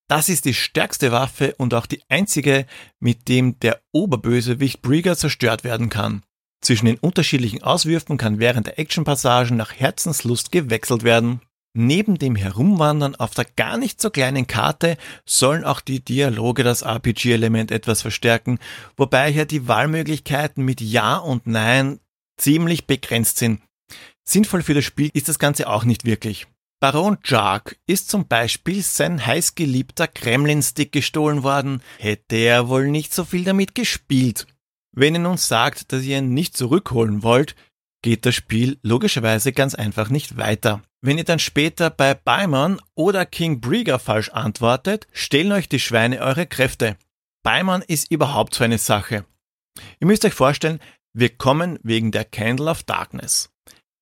Das 0.07 0.27
ist 0.27 0.45
die 0.45 0.53
stärkste 0.53 1.11
Waffe 1.11 1.53
und 1.57 1.73
auch 1.73 1.85
die 1.85 2.01
einzige, 2.09 2.65
mit 2.99 3.27
dem 3.27 3.59
der 3.59 3.81
Oberbösewicht 3.91 4.81
Brieger 4.81 5.15
zerstört 5.15 5.63
werden 5.63 5.89
kann. 5.89 6.23
Zwischen 6.61 6.87
den 6.87 6.97
unterschiedlichen 6.97 7.63
Auswürfen 7.63 8.17
kann 8.17 8.39
während 8.39 8.67
der 8.67 8.79
Actionpassagen 8.79 9.55
nach 9.55 9.71
Herzenslust 9.73 10.51
gewechselt 10.51 11.03
werden. 11.03 11.41
Neben 11.75 12.17
dem 12.17 12.35
Herumwandern 12.35 13.15
auf 13.15 13.35
der 13.35 13.45
gar 13.45 13.77
nicht 13.77 14.01
so 14.01 14.09
kleinen 14.09 14.47
Karte 14.47 14.97
sollen 15.25 15.63
auch 15.63 15.81
die 15.81 16.03
Dialoge 16.03 16.63
das 16.63 16.81
RPG-Element 16.81 17.71
etwas 17.71 18.01
verstärken, 18.01 18.57
wobei 18.97 19.31
hier 19.31 19.45
die 19.45 19.67
Wahlmöglichkeiten 19.67 20.65
mit 20.65 20.81
Ja 20.81 21.17
und 21.17 21.45
Nein 21.45 21.99
ziemlich 22.37 22.87
begrenzt 22.87 23.37
sind. 23.37 23.61
Sinnvoll 24.27 24.63
für 24.63 24.73
das 24.73 24.85
Spiel 24.85 25.11
ist 25.13 25.29
das 25.29 25.39
Ganze 25.39 25.69
auch 25.69 25.83
nicht 25.83 26.05
wirklich. 26.05 26.47
Baron 26.81 27.17
Jark 27.25 27.77
ist 27.87 28.09
zum 28.09 28.27
Beispiel 28.27 28.81
sein 28.81 29.25
heißgeliebter 29.25 30.07
Kremlin-Stick 30.07 30.93
gestohlen 30.93 31.43
worden, 31.43 31.81
hätte 31.97 32.37
er 32.37 32.69
wohl 32.69 32.87
nicht 32.87 33.13
so 33.13 33.25
viel 33.25 33.43
damit 33.43 33.75
gespielt. 33.75 34.47
Wenn 34.93 35.13
ihr 35.13 35.19
nun 35.19 35.35
sagt, 35.35 35.91
dass 35.91 36.03
ihr 36.03 36.17
ihn 36.17 36.33
nicht 36.33 36.55
zurückholen 36.55 37.21
wollt, 37.21 37.55
geht 38.01 38.25
das 38.25 38.35
Spiel 38.35 38.79
logischerweise 38.81 39.51
ganz 39.51 39.75
einfach 39.75 40.09
nicht 40.09 40.37
weiter. 40.37 40.81
Wenn 41.01 41.17
ihr 41.17 41.25
dann 41.25 41.39
später 41.39 41.89
bei 41.89 42.13
Baimon 42.13 42.79
oder 42.95 43.25
King 43.25 43.59
Brieger 43.59 43.99
falsch 43.99 44.29
antwortet, 44.29 45.07
stehlen 45.11 45.51
euch 45.51 45.67
die 45.67 45.79
Schweine 45.79 46.19
eure 46.19 46.47
Kräfte. 46.47 46.97
Baimon 47.43 47.81
ist 47.81 48.09
überhaupt 48.09 48.55
so 48.55 48.63
eine 48.63 48.77
Sache. 48.77 49.25
Ihr 49.99 50.07
müsst 50.07 50.23
euch 50.23 50.33
vorstellen, 50.33 50.79
wir 51.13 51.29
kommen 51.29 51.77
wegen 51.83 52.11
der 52.11 52.23
Candle 52.23 52.69
of 52.69 52.83
Darkness. 52.83 53.49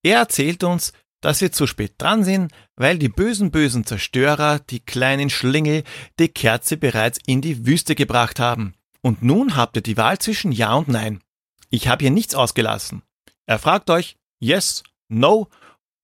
Er 0.03 0.19
erzählt 0.19 0.63
uns, 0.63 0.93
dass 1.21 1.41
wir 1.41 1.51
zu 1.51 1.67
spät 1.67 1.93
dran 1.97 2.23
sind, 2.23 2.51
weil 2.75 2.97
die 2.97 3.09
bösen, 3.09 3.51
bösen 3.51 3.85
Zerstörer, 3.85 4.59
die 4.59 4.79
kleinen 4.79 5.29
Schlingel, 5.29 5.83
die 6.19 6.29
Kerze 6.29 6.77
bereits 6.77 7.19
in 7.25 7.41
die 7.41 7.65
Wüste 7.65 7.95
gebracht 7.95 8.39
haben. 8.39 8.75
Und 9.01 9.23
nun 9.23 9.55
habt 9.55 9.75
ihr 9.77 9.81
die 9.81 9.97
Wahl 9.97 10.19
zwischen 10.19 10.51
Ja 10.51 10.73
und 10.73 10.87
Nein. 10.87 11.21
Ich 11.69 11.87
habe 11.87 12.03
hier 12.03 12.11
nichts 12.11 12.35
ausgelassen. 12.35 13.01
Er 13.45 13.59
fragt 13.59 13.89
euch 13.89 14.17
Yes, 14.39 14.83
No, 15.09 15.47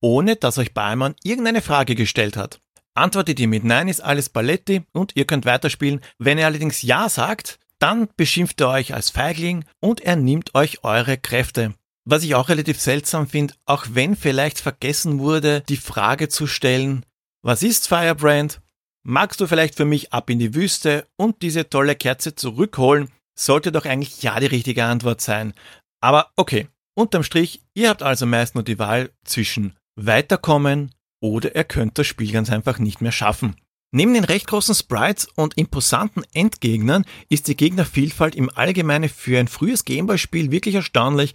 ohne 0.01 0.35
dass 0.35 0.57
euch 0.57 0.73
Beimann 0.73 1.15
irgendeine 1.23 1.61
Frage 1.61 1.95
gestellt 1.95 2.37
hat. 2.37 2.59
Antwortet 2.95 3.39
ihr 3.39 3.47
mit 3.47 3.63
Nein, 3.63 3.87
ist 3.87 4.01
alles 4.01 4.29
Paletti 4.29 4.83
und 4.91 5.15
ihr 5.15 5.25
könnt 5.25 5.45
weiterspielen. 5.45 6.01
Wenn 6.19 6.37
er 6.37 6.47
allerdings 6.47 6.81
Ja 6.81 7.09
sagt, 7.09 7.59
dann 7.79 8.07
beschimpft 8.15 8.61
er 8.61 8.69
euch 8.69 8.93
als 8.93 9.09
Feigling 9.09 9.65
und 9.79 10.01
er 10.01 10.15
nimmt 10.15 10.55
euch 10.55 10.83
eure 10.83 11.17
Kräfte. 11.17 11.73
Was 12.05 12.23
ich 12.23 12.35
auch 12.35 12.49
relativ 12.49 12.81
seltsam 12.81 13.27
finde, 13.27 13.53
auch 13.65 13.85
wenn 13.91 14.15
vielleicht 14.15 14.59
vergessen 14.59 15.19
wurde, 15.19 15.61
die 15.61 15.77
Frage 15.77 16.27
zu 16.27 16.47
stellen, 16.47 17.05
was 17.41 17.63
ist 17.63 17.87
Firebrand? 17.87 18.61
Magst 19.05 19.39
du 19.39 19.47
vielleicht 19.47 19.75
für 19.75 19.85
mich 19.85 20.13
ab 20.13 20.29
in 20.29 20.39
die 20.39 20.53
Wüste 20.53 21.07
und 21.17 21.41
diese 21.41 21.69
tolle 21.69 21.95
Kerze 21.95 22.35
zurückholen? 22.35 23.09
Sollte 23.37 23.71
doch 23.71 23.85
eigentlich 23.85 24.21
ja 24.21 24.39
die 24.39 24.45
richtige 24.47 24.85
Antwort 24.85 25.21
sein. 25.21 25.53
Aber 26.01 26.31
okay, 26.35 26.67
unterm 26.95 27.23
Strich, 27.23 27.61
ihr 27.73 27.89
habt 27.89 28.03
also 28.03 28.25
meist 28.25 28.55
nur 28.55 28.63
die 28.63 28.79
Wahl 28.79 29.11
zwischen 29.23 29.75
weiterkommen 29.95 30.93
oder 31.21 31.55
ihr 31.55 31.63
könnt 31.63 31.97
das 31.97 32.07
Spiel 32.07 32.31
ganz 32.31 32.49
einfach 32.49 32.79
nicht 32.79 33.01
mehr 33.01 33.11
schaffen. 33.11 33.55
Neben 33.95 34.13
den 34.15 34.23
recht 34.23 34.47
großen 34.47 34.73
Sprites 34.73 35.27
und 35.35 35.55
imposanten 35.55 36.23
Endgegnern 36.33 37.05
ist 37.29 37.47
die 37.47 37.55
Gegnervielfalt 37.55 38.33
im 38.33 38.49
Allgemeinen 38.49 39.07
für 39.07 39.39
ein 39.39 39.47
frühes 39.47 39.85
Gameboy-Spiel 39.85 40.49
wirklich 40.49 40.75
erstaunlich. 40.75 41.33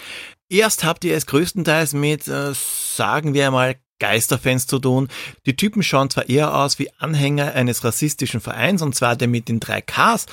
Erst 0.50 0.85
habt 0.85 1.05
ihr 1.05 1.14
es 1.14 1.26
größtenteils 1.26 1.93
mit, 1.93 2.26
äh, 2.26 2.52
sagen 2.55 3.35
wir 3.35 3.50
mal, 3.50 3.76
Geisterfans 3.99 4.67
zu 4.67 4.78
tun. 4.78 5.09
Die 5.45 5.57
Typen 5.57 5.83
schauen 5.83 6.09
zwar 6.09 6.28
eher 6.28 6.55
aus 6.55 6.78
wie 6.78 6.90
Anhänger 6.99 7.55
eines 7.55 7.85
rassistischen 7.85 8.40
Vereins, 8.40 8.81
und 8.81 8.95
zwar 8.95 9.17
der 9.17 9.28
mit 9.28 9.49
den 9.49 9.61
drei 9.61 9.81
Ks, 9.81 10.26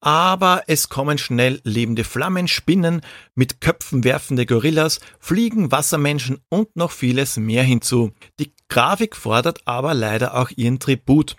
aber 0.00 0.62
es 0.66 0.88
kommen 0.88 1.18
schnell 1.18 1.60
lebende 1.64 2.04
Flammen, 2.04 2.48
Spinnen, 2.48 3.02
mit 3.34 3.60
Köpfen 3.60 4.02
werfende 4.04 4.46
Gorillas, 4.46 5.00
Fliegen, 5.20 5.70
Wassermenschen 5.70 6.40
und 6.48 6.74
noch 6.74 6.90
vieles 6.90 7.36
mehr 7.36 7.62
hinzu. 7.62 8.12
Die 8.40 8.52
Grafik 8.68 9.14
fordert 9.14 9.60
aber 9.66 9.94
leider 9.94 10.34
auch 10.34 10.50
ihren 10.56 10.80
Tribut 10.80 11.36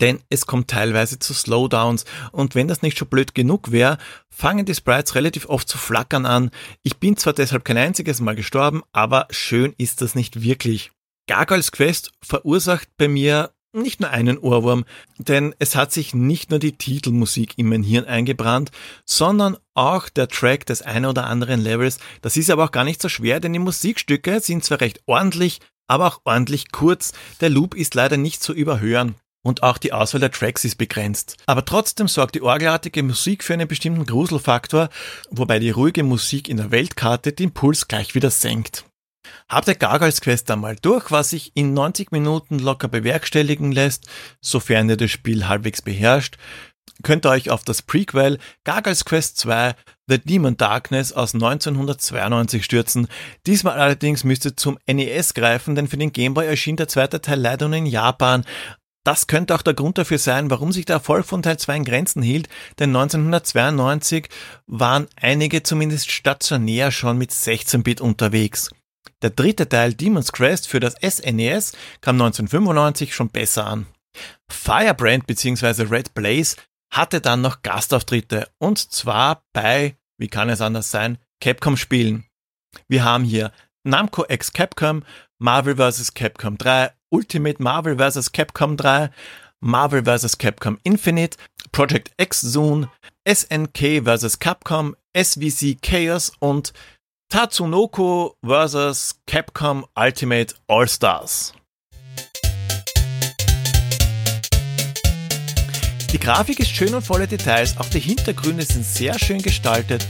denn 0.00 0.20
es 0.30 0.46
kommt 0.46 0.68
teilweise 0.68 1.18
zu 1.18 1.34
Slowdowns 1.34 2.04
und 2.32 2.54
wenn 2.54 2.68
das 2.68 2.82
nicht 2.82 2.98
schon 2.98 3.08
blöd 3.08 3.34
genug 3.34 3.72
wäre, 3.72 3.98
fangen 4.30 4.66
die 4.66 4.74
Sprites 4.74 5.14
relativ 5.14 5.48
oft 5.48 5.68
zu 5.68 5.78
flackern 5.78 6.26
an. 6.26 6.50
Ich 6.82 6.98
bin 6.98 7.16
zwar 7.16 7.32
deshalb 7.32 7.64
kein 7.64 7.78
einziges 7.78 8.20
Mal 8.20 8.36
gestorben, 8.36 8.82
aber 8.92 9.26
schön 9.30 9.74
ist 9.78 10.02
das 10.02 10.14
nicht 10.14 10.42
wirklich. 10.42 10.90
Gargoyles 11.26 11.72
Quest 11.72 12.12
verursacht 12.22 12.88
bei 12.96 13.08
mir 13.08 13.52
nicht 13.72 14.00
nur 14.00 14.10
einen 14.10 14.38
Ohrwurm, 14.38 14.84
denn 15.18 15.54
es 15.58 15.76
hat 15.76 15.92
sich 15.92 16.14
nicht 16.14 16.50
nur 16.50 16.58
die 16.58 16.76
Titelmusik 16.76 17.58
in 17.58 17.68
mein 17.68 17.82
Hirn 17.82 18.06
eingebrannt, 18.06 18.70
sondern 19.04 19.56
auch 19.74 20.08
der 20.08 20.28
Track 20.28 20.66
des 20.66 20.82
ein 20.82 21.04
oder 21.04 21.26
anderen 21.26 21.60
Levels. 21.60 21.98
Das 22.22 22.36
ist 22.36 22.50
aber 22.50 22.64
auch 22.64 22.72
gar 22.72 22.84
nicht 22.84 23.02
so 23.02 23.08
schwer, 23.08 23.40
denn 23.40 23.52
die 23.52 23.58
Musikstücke 23.58 24.40
sind 24.40 24.64
zwar 24.64 24.80
recht 24.80 25.00
ordentlich, 25.06 25.60
aber 25.86 26.06
auch 26.06 26.20
ordentlich 26.24 26.72
kurz. 26.72 27.12
Der 27.40 27.50
Loop 27.50 27.74
ist 27.74 27.94
leider 27.94 28.16
nicht 28.16 28.42
zu 28.42 28.52
überhören. 28.52 29.14
Und 29.48 29.62
auch 29.62 29.78
die 29.78 29.92
Auswahl 29.92 30.20
der 30.20 30.30
Tracks 30.30 30.64
ist 30.64 30.76
begrenzt. 30.76 31.36
Aber 31.46 31.64
trotzdem 31.64 32.06
sorgt 32.06 32.34
die 32.34 32.42
orgelartige 32.42 33.02
Musik 33.02 33.42
für 33.42 33.54
einen 33.54 33.66
bestimmten 33.66 34.06
Gruselfaktor, 34.06 34.90
wobei 35.30 35.58
die 35.58 35.70
ruhige 35.70 36.04
Musik 36.04 36.48
in 36.48 36.58
der 36.58 36.70
Weltkarte 36.70 37.32
den 37.32 37.52
Puls 37.52 37.88
gleich 37.88 38.14
wieder 38.14 38.30
senkt. 38.30 38.84
Habt 39.48 39.68
ihr 39.68 39.74
Gargoyles 39.74 40.20
Quest 40.20 40.50
einmal 40.50 40.76
durch, 40.76 41.10
was 41.10 41.30
sich 41.30 41.52
in 41.54 41.74
90 41.74 42.12
Minuten 42.12 42.58
locker 42.58 42.88
bewerkstelligen 42.88 43.72
lässt, 43.72 44.06
sofern 44.40 44.88
ihr 44.88 44.96
das 44.96 45.10
Spiel 45.10 45.48
halbwegs 45.48 45.82
beherrscht, 45.82 46.36
könnt 47.02 47.26
ihr 47.26 47.30
euch 47.30 47.50
auf 47.50 47.64
das 47.64 47.82
Prequel 47.82 48.38
Gargoyles 48.64 49.04
Quest 49.04 49.38
2 49.38 49.74
The 50.06 50.18
Demon 50.18 50.56
Darkness 50.56 51.12
aus 51.12 51.34
1992 51.34 52.64
stürzen. 52.64 53.08
Diesmal 53.46 53.78
allerdings 53.78 54.24
müsst 54.24 54.46
ihr 54.46 54.56
zum 54.56 54.78
NES 54.86 55.34
greifen, 55.34 55.74
denn 55.74 55.88
für 55.88 55.98
den 55.98 56.12
Gameboy 56.12 56.46
erschien 56.46 56.76
der 56.76 56.88
zweite 56.88 57.20
Teil 57.20 57.40
leider 57.40 57.68
nur 57.68 57.78
in 57.78 57.86
Japan. 57.86 58.44
Das 59.08 59.26
könnte 59.26 59.54
auch 59.54 59.62
der 59.62 59.72
Grund 59.72 59.96
dafür 59.96 60.18
sein, 60.18 60.50
warum 60.50 60.70
sich 60.70 60.84
der 60.84 60.96
Erfolg 60.96 61.24
von 61.24 61.40
Teil 61.40 61.58
2 61.58 61.76
in 61.76 61.84
Grenzen 61.86 62.20
hielt, 62.20 62.50
denn 62.78 62.90
1992 62.90 64.28
waren 64.66 65.08
einige 65.16 65.62
zumindest 65.62 66.10
stationär 66.10 66.90
schon 66.90 67.16
mit 67.16 67.30
16-Bit 67.30 68.02
unterwegs. 68.02 68.68
Der 69.22 69.30
dritte 69.30 69.66
Teil 69.66 69.94
Demon's 69.94 70.30
Crest 70.30 70.68
für 70.68 70.78
das 70.78 70.92
SNES 70.96 71.72
e 71.72 71.76
kam 72.02 72.16
1995 72.16 73.14
schon 73.14 73.30
besser 73.30 73.66
an. 73.66 73.86
Firebrand 74.46 75.26
bzw. 75.26 75.84
Red 75.84 76.12
Blaze 76.12 76.56
hatte 76.92 77.22
dann 77.22 77.40
noch 77.40 77.62
Gastauftritte 77.62 78.50
und 78.58 78.76
zwar 78.92 79.42
bei, 79.54 79.96
wie 80.18 80.28
kann 80.28 80.50
es 80.50 80.60
anders 80.60 80.90
sein, 80.90 81.16
Capcom-Spielen. 81.40 82.26
Wir 82.88 83.04
haben 83.04 83.24
hier 83.24 83.52
Namco 83.84 84.26
x 84.28 84.52
Capcom, 84.52 85.02
Marvel 85.38 85.76
vs. 85.76 86.12
Capcom 86.12 86.58
3, 86.58 86.90
Ultimate 87.10 87.62
Marvel 87.62 87.96
vs. 87.96 88.32
Capcom 88.32 88.76
3, 88.76 89.10
Marvel 89.60 90.02
vs. 90.04 90.38
Capcom 90.38 90.78
Infinite, 90.84 91.36
Project 91.72 92.12
X 92.18 92.40
Zone, 92.52 92.90
SNK 93.26 94.02
vs. 94.04 94.38
Capcom, 94.38 94.94
SVC 95.16 95.80
Chaos 95.82 96.32
und 96.40 96.72
Tatsunoko 97.30 98.36
vs. 98.44 99.20
Capcom 99.26 99.84
Ultimate 99.96 100.54
All-Stars. 100.68 101.54
Die 106.12 106.18
Grafik 106.18 106.58
ist 106.58 106.70
schön 106.70 106.94
und 106.94 107.02
voller 107.02 107.26
Details, 107.26 107.76
auch 107.76 107.88
die 107.90 108.00
Hintergründe 108.00 108.64
sind 108.64 108.82
sehr 108.82 109.18
schön 109.18 109.42
gestaltet, 109.42 110.06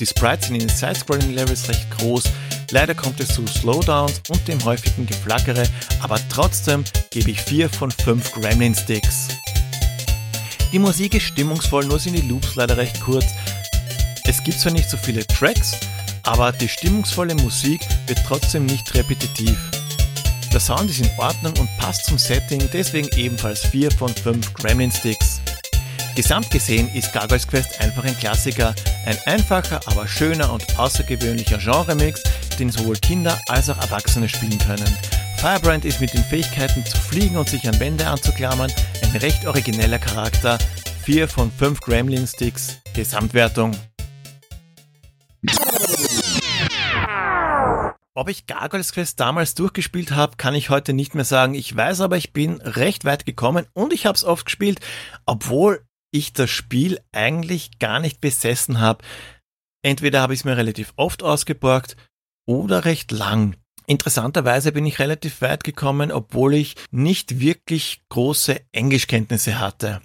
die 0.00 0.06
Sprites 0.06 0.48
sind 0.48 0.56
in 0.56 0.66
den 0.66 0.68
Side-Scrolling-Levels 0.68 1.68
recht 1.68 1.88
groß, 1.92 2.24
leider 2.70 2.94
kommt 2.94 3.20
es 3.20 3.28
zu 3.28 3.46
Slowdowns 3.46 4.22
und 4.28 4.46
dem 4.48 4.62
häufigen 4.64 5.06
Geflackere, 5.06 5.64
aber 6.00 6.18
trotzdem 6.28 6.84
gebe 7.10 7.30
ich 7.30 7.40
4 7.40 7.68
von 7.68 7.90
5 7.90 8.32
Gremlin-Sticks. 8.32 9.28
Die 10.72 10.78
Musik 10.78 11.14
ist 11.14 11.24
stimmungsvoll, 11.24 11.86
nur 11.86 11.98
sind 11.98 12.14
die 12.14 12.28
Loops 12.28 12.54
leider 12.54 12.76
recht 12.76 13.00
kurz. 13.00 13.26
Es 14.24 14.42
gibt 14.42 14.58
zwar 14.58 14.72
nicht 14.72 14.90
so 14.90 14.96
viele 14.96 15.26
Tracks, 15.26 15.78
aber 16.24 16.52
die 16.52 16.68
stimmungsvolle 16.68 17.34
Musik 17.36 17.80
wird 18.06 18.18
trotzdem 18.26 18.66
nicht 18.66 18.92
repetitiv. 18.94 19.56
Der 20.52 20.60
Sound 20.60 20.90
ist 20.90 21.00
in 21.00 21.10
Ordnung 21.18 21.52
und 21.58 21.68
passt 21.78 22.06
zum 22.06 22.18
Setting, 22.18 22.68
deswegen 22.72 23.08
ebenfalls 23.16 23.66
4 23.66 23.90
von 23.90 24.08
5 24.14 24.54
Gremlin 24.54 24.90
Sticks. 24.90 25.40
Gesamt 26.16 26.50
gesehen 26.50 26.88
ist 26.94 27.12
Gargoyles 27.12 27.46
Quest 27.46 27.78
einfach 27.80 28.04
ein 28.04 28.16
Klassiker, 28.16 28.74
ein 29.04 29.18
einfacher, 29.26 29.80
aber 29.84 30.08
schöner 30.08 30.50
und 30.50 30.78
außergewöhnlicher 30.78 31.58
Genremix, 31.58 32.22
den 32.56 32.70
sowohl 32.70 32.96
Kinder 32.96 33.38
als 33.48 33.70
auch 33.70 33.78
Erwachsene 33.78 34.28
spielen 34.28 34.58
können. 34.58 34.96
Firebrand 35.38 35.84
ist 35.84 36.00
mit 36.00 36.14
den 36.14 36.24
Fähigkeiten 36.24 36.84
zu 36.84 36.96
fliegen 36.96 37.36
und 37.36 37.48
sich 37.48 37.68
an 37.68 37.78
Wände 37.78 38.06
anzuklammern 38.06 38.72
ein 39.02 39.16
recht 39.16 39.46
origineller 39.46 39.98
Charakter. 39.98 40.58
4 41.04 41.28
von 41.28 41.52
5 41.52 41.80
Gremlin 41.80 42.26
Sticks, 42.26 42.78
Gesamtwertung. 42.94 43.76
Ob 48.14 48.30
ich 48.30 48.46
Gargoyles 48.46 48.92
Quest 48.92 49.20
damals 49.20 49.54
durchgespielt 49.54 50.12
habe, 50.12 50.36
kann 50.38 50.54
ich 50.54 50.70
heute 50.70 50.94
nicht 50.94 51.14
mehr 51.14 51.26
sagen. 51.26 51.54
Ich 51.54 51.76
weiß 51.76 52.00
aber, 52.00 52.16
ich 52.16 52.32
bin 52.32 52.62
recht 52.62 53.04
weit 53.04 53.26
gekommen 53.26 53.66
und 53.74 53.92
ich 53.92 54.06
habe 54.06 54.16
es 54.16 54.24
oft 54.24 54.46
gespielt, 54.46 54.80
obwohl 55.26 55.84
ich 56.10 56.32
das 56.32 56.48
Spiel 56.48 56.98
eigentlich 57.12 57.78
gar 57.78 58.00
nicht 58.00 58.22
besessen 58.22 58.80
habe. 58.80 59.04
Entweder 59.82 60.22
habe 60.22 60.32
ich 60.32 60.40
es 60.40 60.44
mir 60.44 60.56
relativ 60.56 60.94
oft 60.96 61.22
ausgeborgt 61.22 61.96
oder 62.46 62.84
recht 62.84 63.12
lang. 63.12 63.56
Interessanterweise 63.86 64.72
bin 64.72 64.86
ich 64.86 64.98
relativ 64.98 65.40
weit 65.42 65.62
gekommen, 65.62 66.10
obwohl 66.10 66.54
ich 66.54 66.74
nicht 66.90 67.38
wirklich 67.38 68.00
große 68.08 68.60
Englischkenntnisse 68.72 69.60
hatte. 69.60 70.00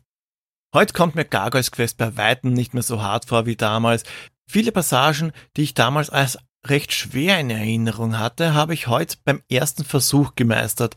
Heute 0.74 0.94
kommt 0.94 1.16
mir 1.16 1.26
Gargoyles 1.26 1.72
Quest 1.72 1.98
bei 1.98 2.16
weitem 2.16 2.54
nicht 2.54 2.74
mehr 2.74 2.84
so 2.84 3.02
hart 3.02 3.26
vor 3.26 3.46
wie 3.46 3.56
damals. 3.56 4.04
Viele 4.48 4.72
Passagen, 4.72 5.32
die 5.58 5.64
ich 5.64 5.74
damals 5.74 6.10
als 6.10 6.38
recht 6.66 6.94
schwer 6.94 7.40
in 7.40 7.50
Erinnerung 7.50 8.20
hatte, 8.20 8.54
habe 8.54 8.74
ich 8.74 8.88
heute 8.88 9.18
beim 9.26 9.42
ersten 9.50 9.84
Versuch 9.84 10.36
gemeistert. 10.36 10.96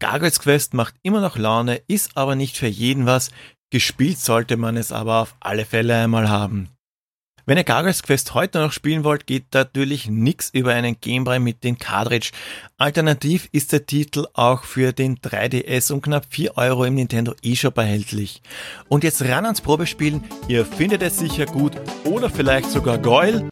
Gargoyles 0.00 0.40
Quest 0.40 0.74
macht 0.74 0.94
immer 1.02 1.20
noch 1.20 1.36
Laune, 1.36 1.76
ist 1.88 2.16
aber 2.16 2.36
nicht 2.36 2.56
für 2.56 2.68
jeden 2.68 3.06
was. 3.06 3.30
Gespielt 3.70 4.18
sollte 4.18 4.56
man 4.56 4.76
es 4.76 4.92
aber 4.92 5.20
auf 5.20 5.36
alle 5.40 5.66
Fälle 5.66 5.94
einmal 5.94 6.28
haben. 6.28 6.70
Wenn 7.48 7.56
ihr 7.56 7.64
Gargoyles 7.64 8.02
Quest 8.02 8.34
heute 8.34 8.58
noch 8.58 8.72
spielen 8.72 9.04
wollt, 9.04 9.26
geht 9.26 9.54
natürlich 9.54 10.06
nix 10.06 10.50
über 10.50 10.74
einen 10.74 11.00
Gameboy 11.00 11.38
mit 11.38 11.64
den 11.64 11.78
Cartridge. 11.78 12.32
Alternativ 12.76 13.48
ist 13.52 13.72
der 13.72 13.86
Titel 13.86 14.26
auch 14.34 14.64
für 14.64 14.92
den 14.92 15.16
3DS 15.16 15.90
um 15.90 16.02
knapp 16.02 16.26
4 16.28 16.58
Euro 16.58 16.84
im 16.84 16.96
Nintendo 16.96 17.32
eShop 17.42 17.78
erhältlich. 17.78 18.42
Und 18.88 19.02
jetzt 19.02 19.22
ran 19.22 19.46
ans 19.46 19.62
Probespielen, 19.62 20.24
ihr 20.46 20.66
findet 20.66 21.00
es 21.00 21.20
sicher 21.20 21.46
gut 21.46 21.72
oder 22.04 22.28
vielleicht 22.28 22.70
sogar 22.70 22.98
geil. 22.98 23.48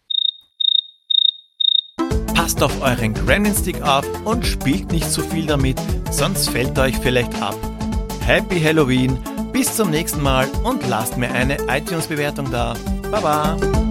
Passt 2.34 2.62
auf 2.62 2.82
euren 2.82 3.14
Gremlin 3.14 3.54
Stick 3.54 3.80
auf 3.80 4.04
und 4.26 4.44
spielt 4.44 4.92
nicht 4.92 5.10
zu 5.10 5.22
viel 5.22 5.46
damit, 5.46 5.80
sonst 6.10 6.50
fällt 6.50 6.78
euch 6.78 6.98
vielleicht 6.98 7.34
ab. 7.40 7.56
Happy 8.20 8.60
Halloween, 8.60 9.18
bis 9.54 9.74
zum 9.74 9.88
nächsten 9.88 10.22
Mal 10.22 10.46
und 10.64 10.86
lasst 10.86 11.16
mir 11.16 11.32
eine 11.32 11.56
iTunes-Bewertung 11.66 12.50
da. 12.50 12.74
Baba! 13.10 13.85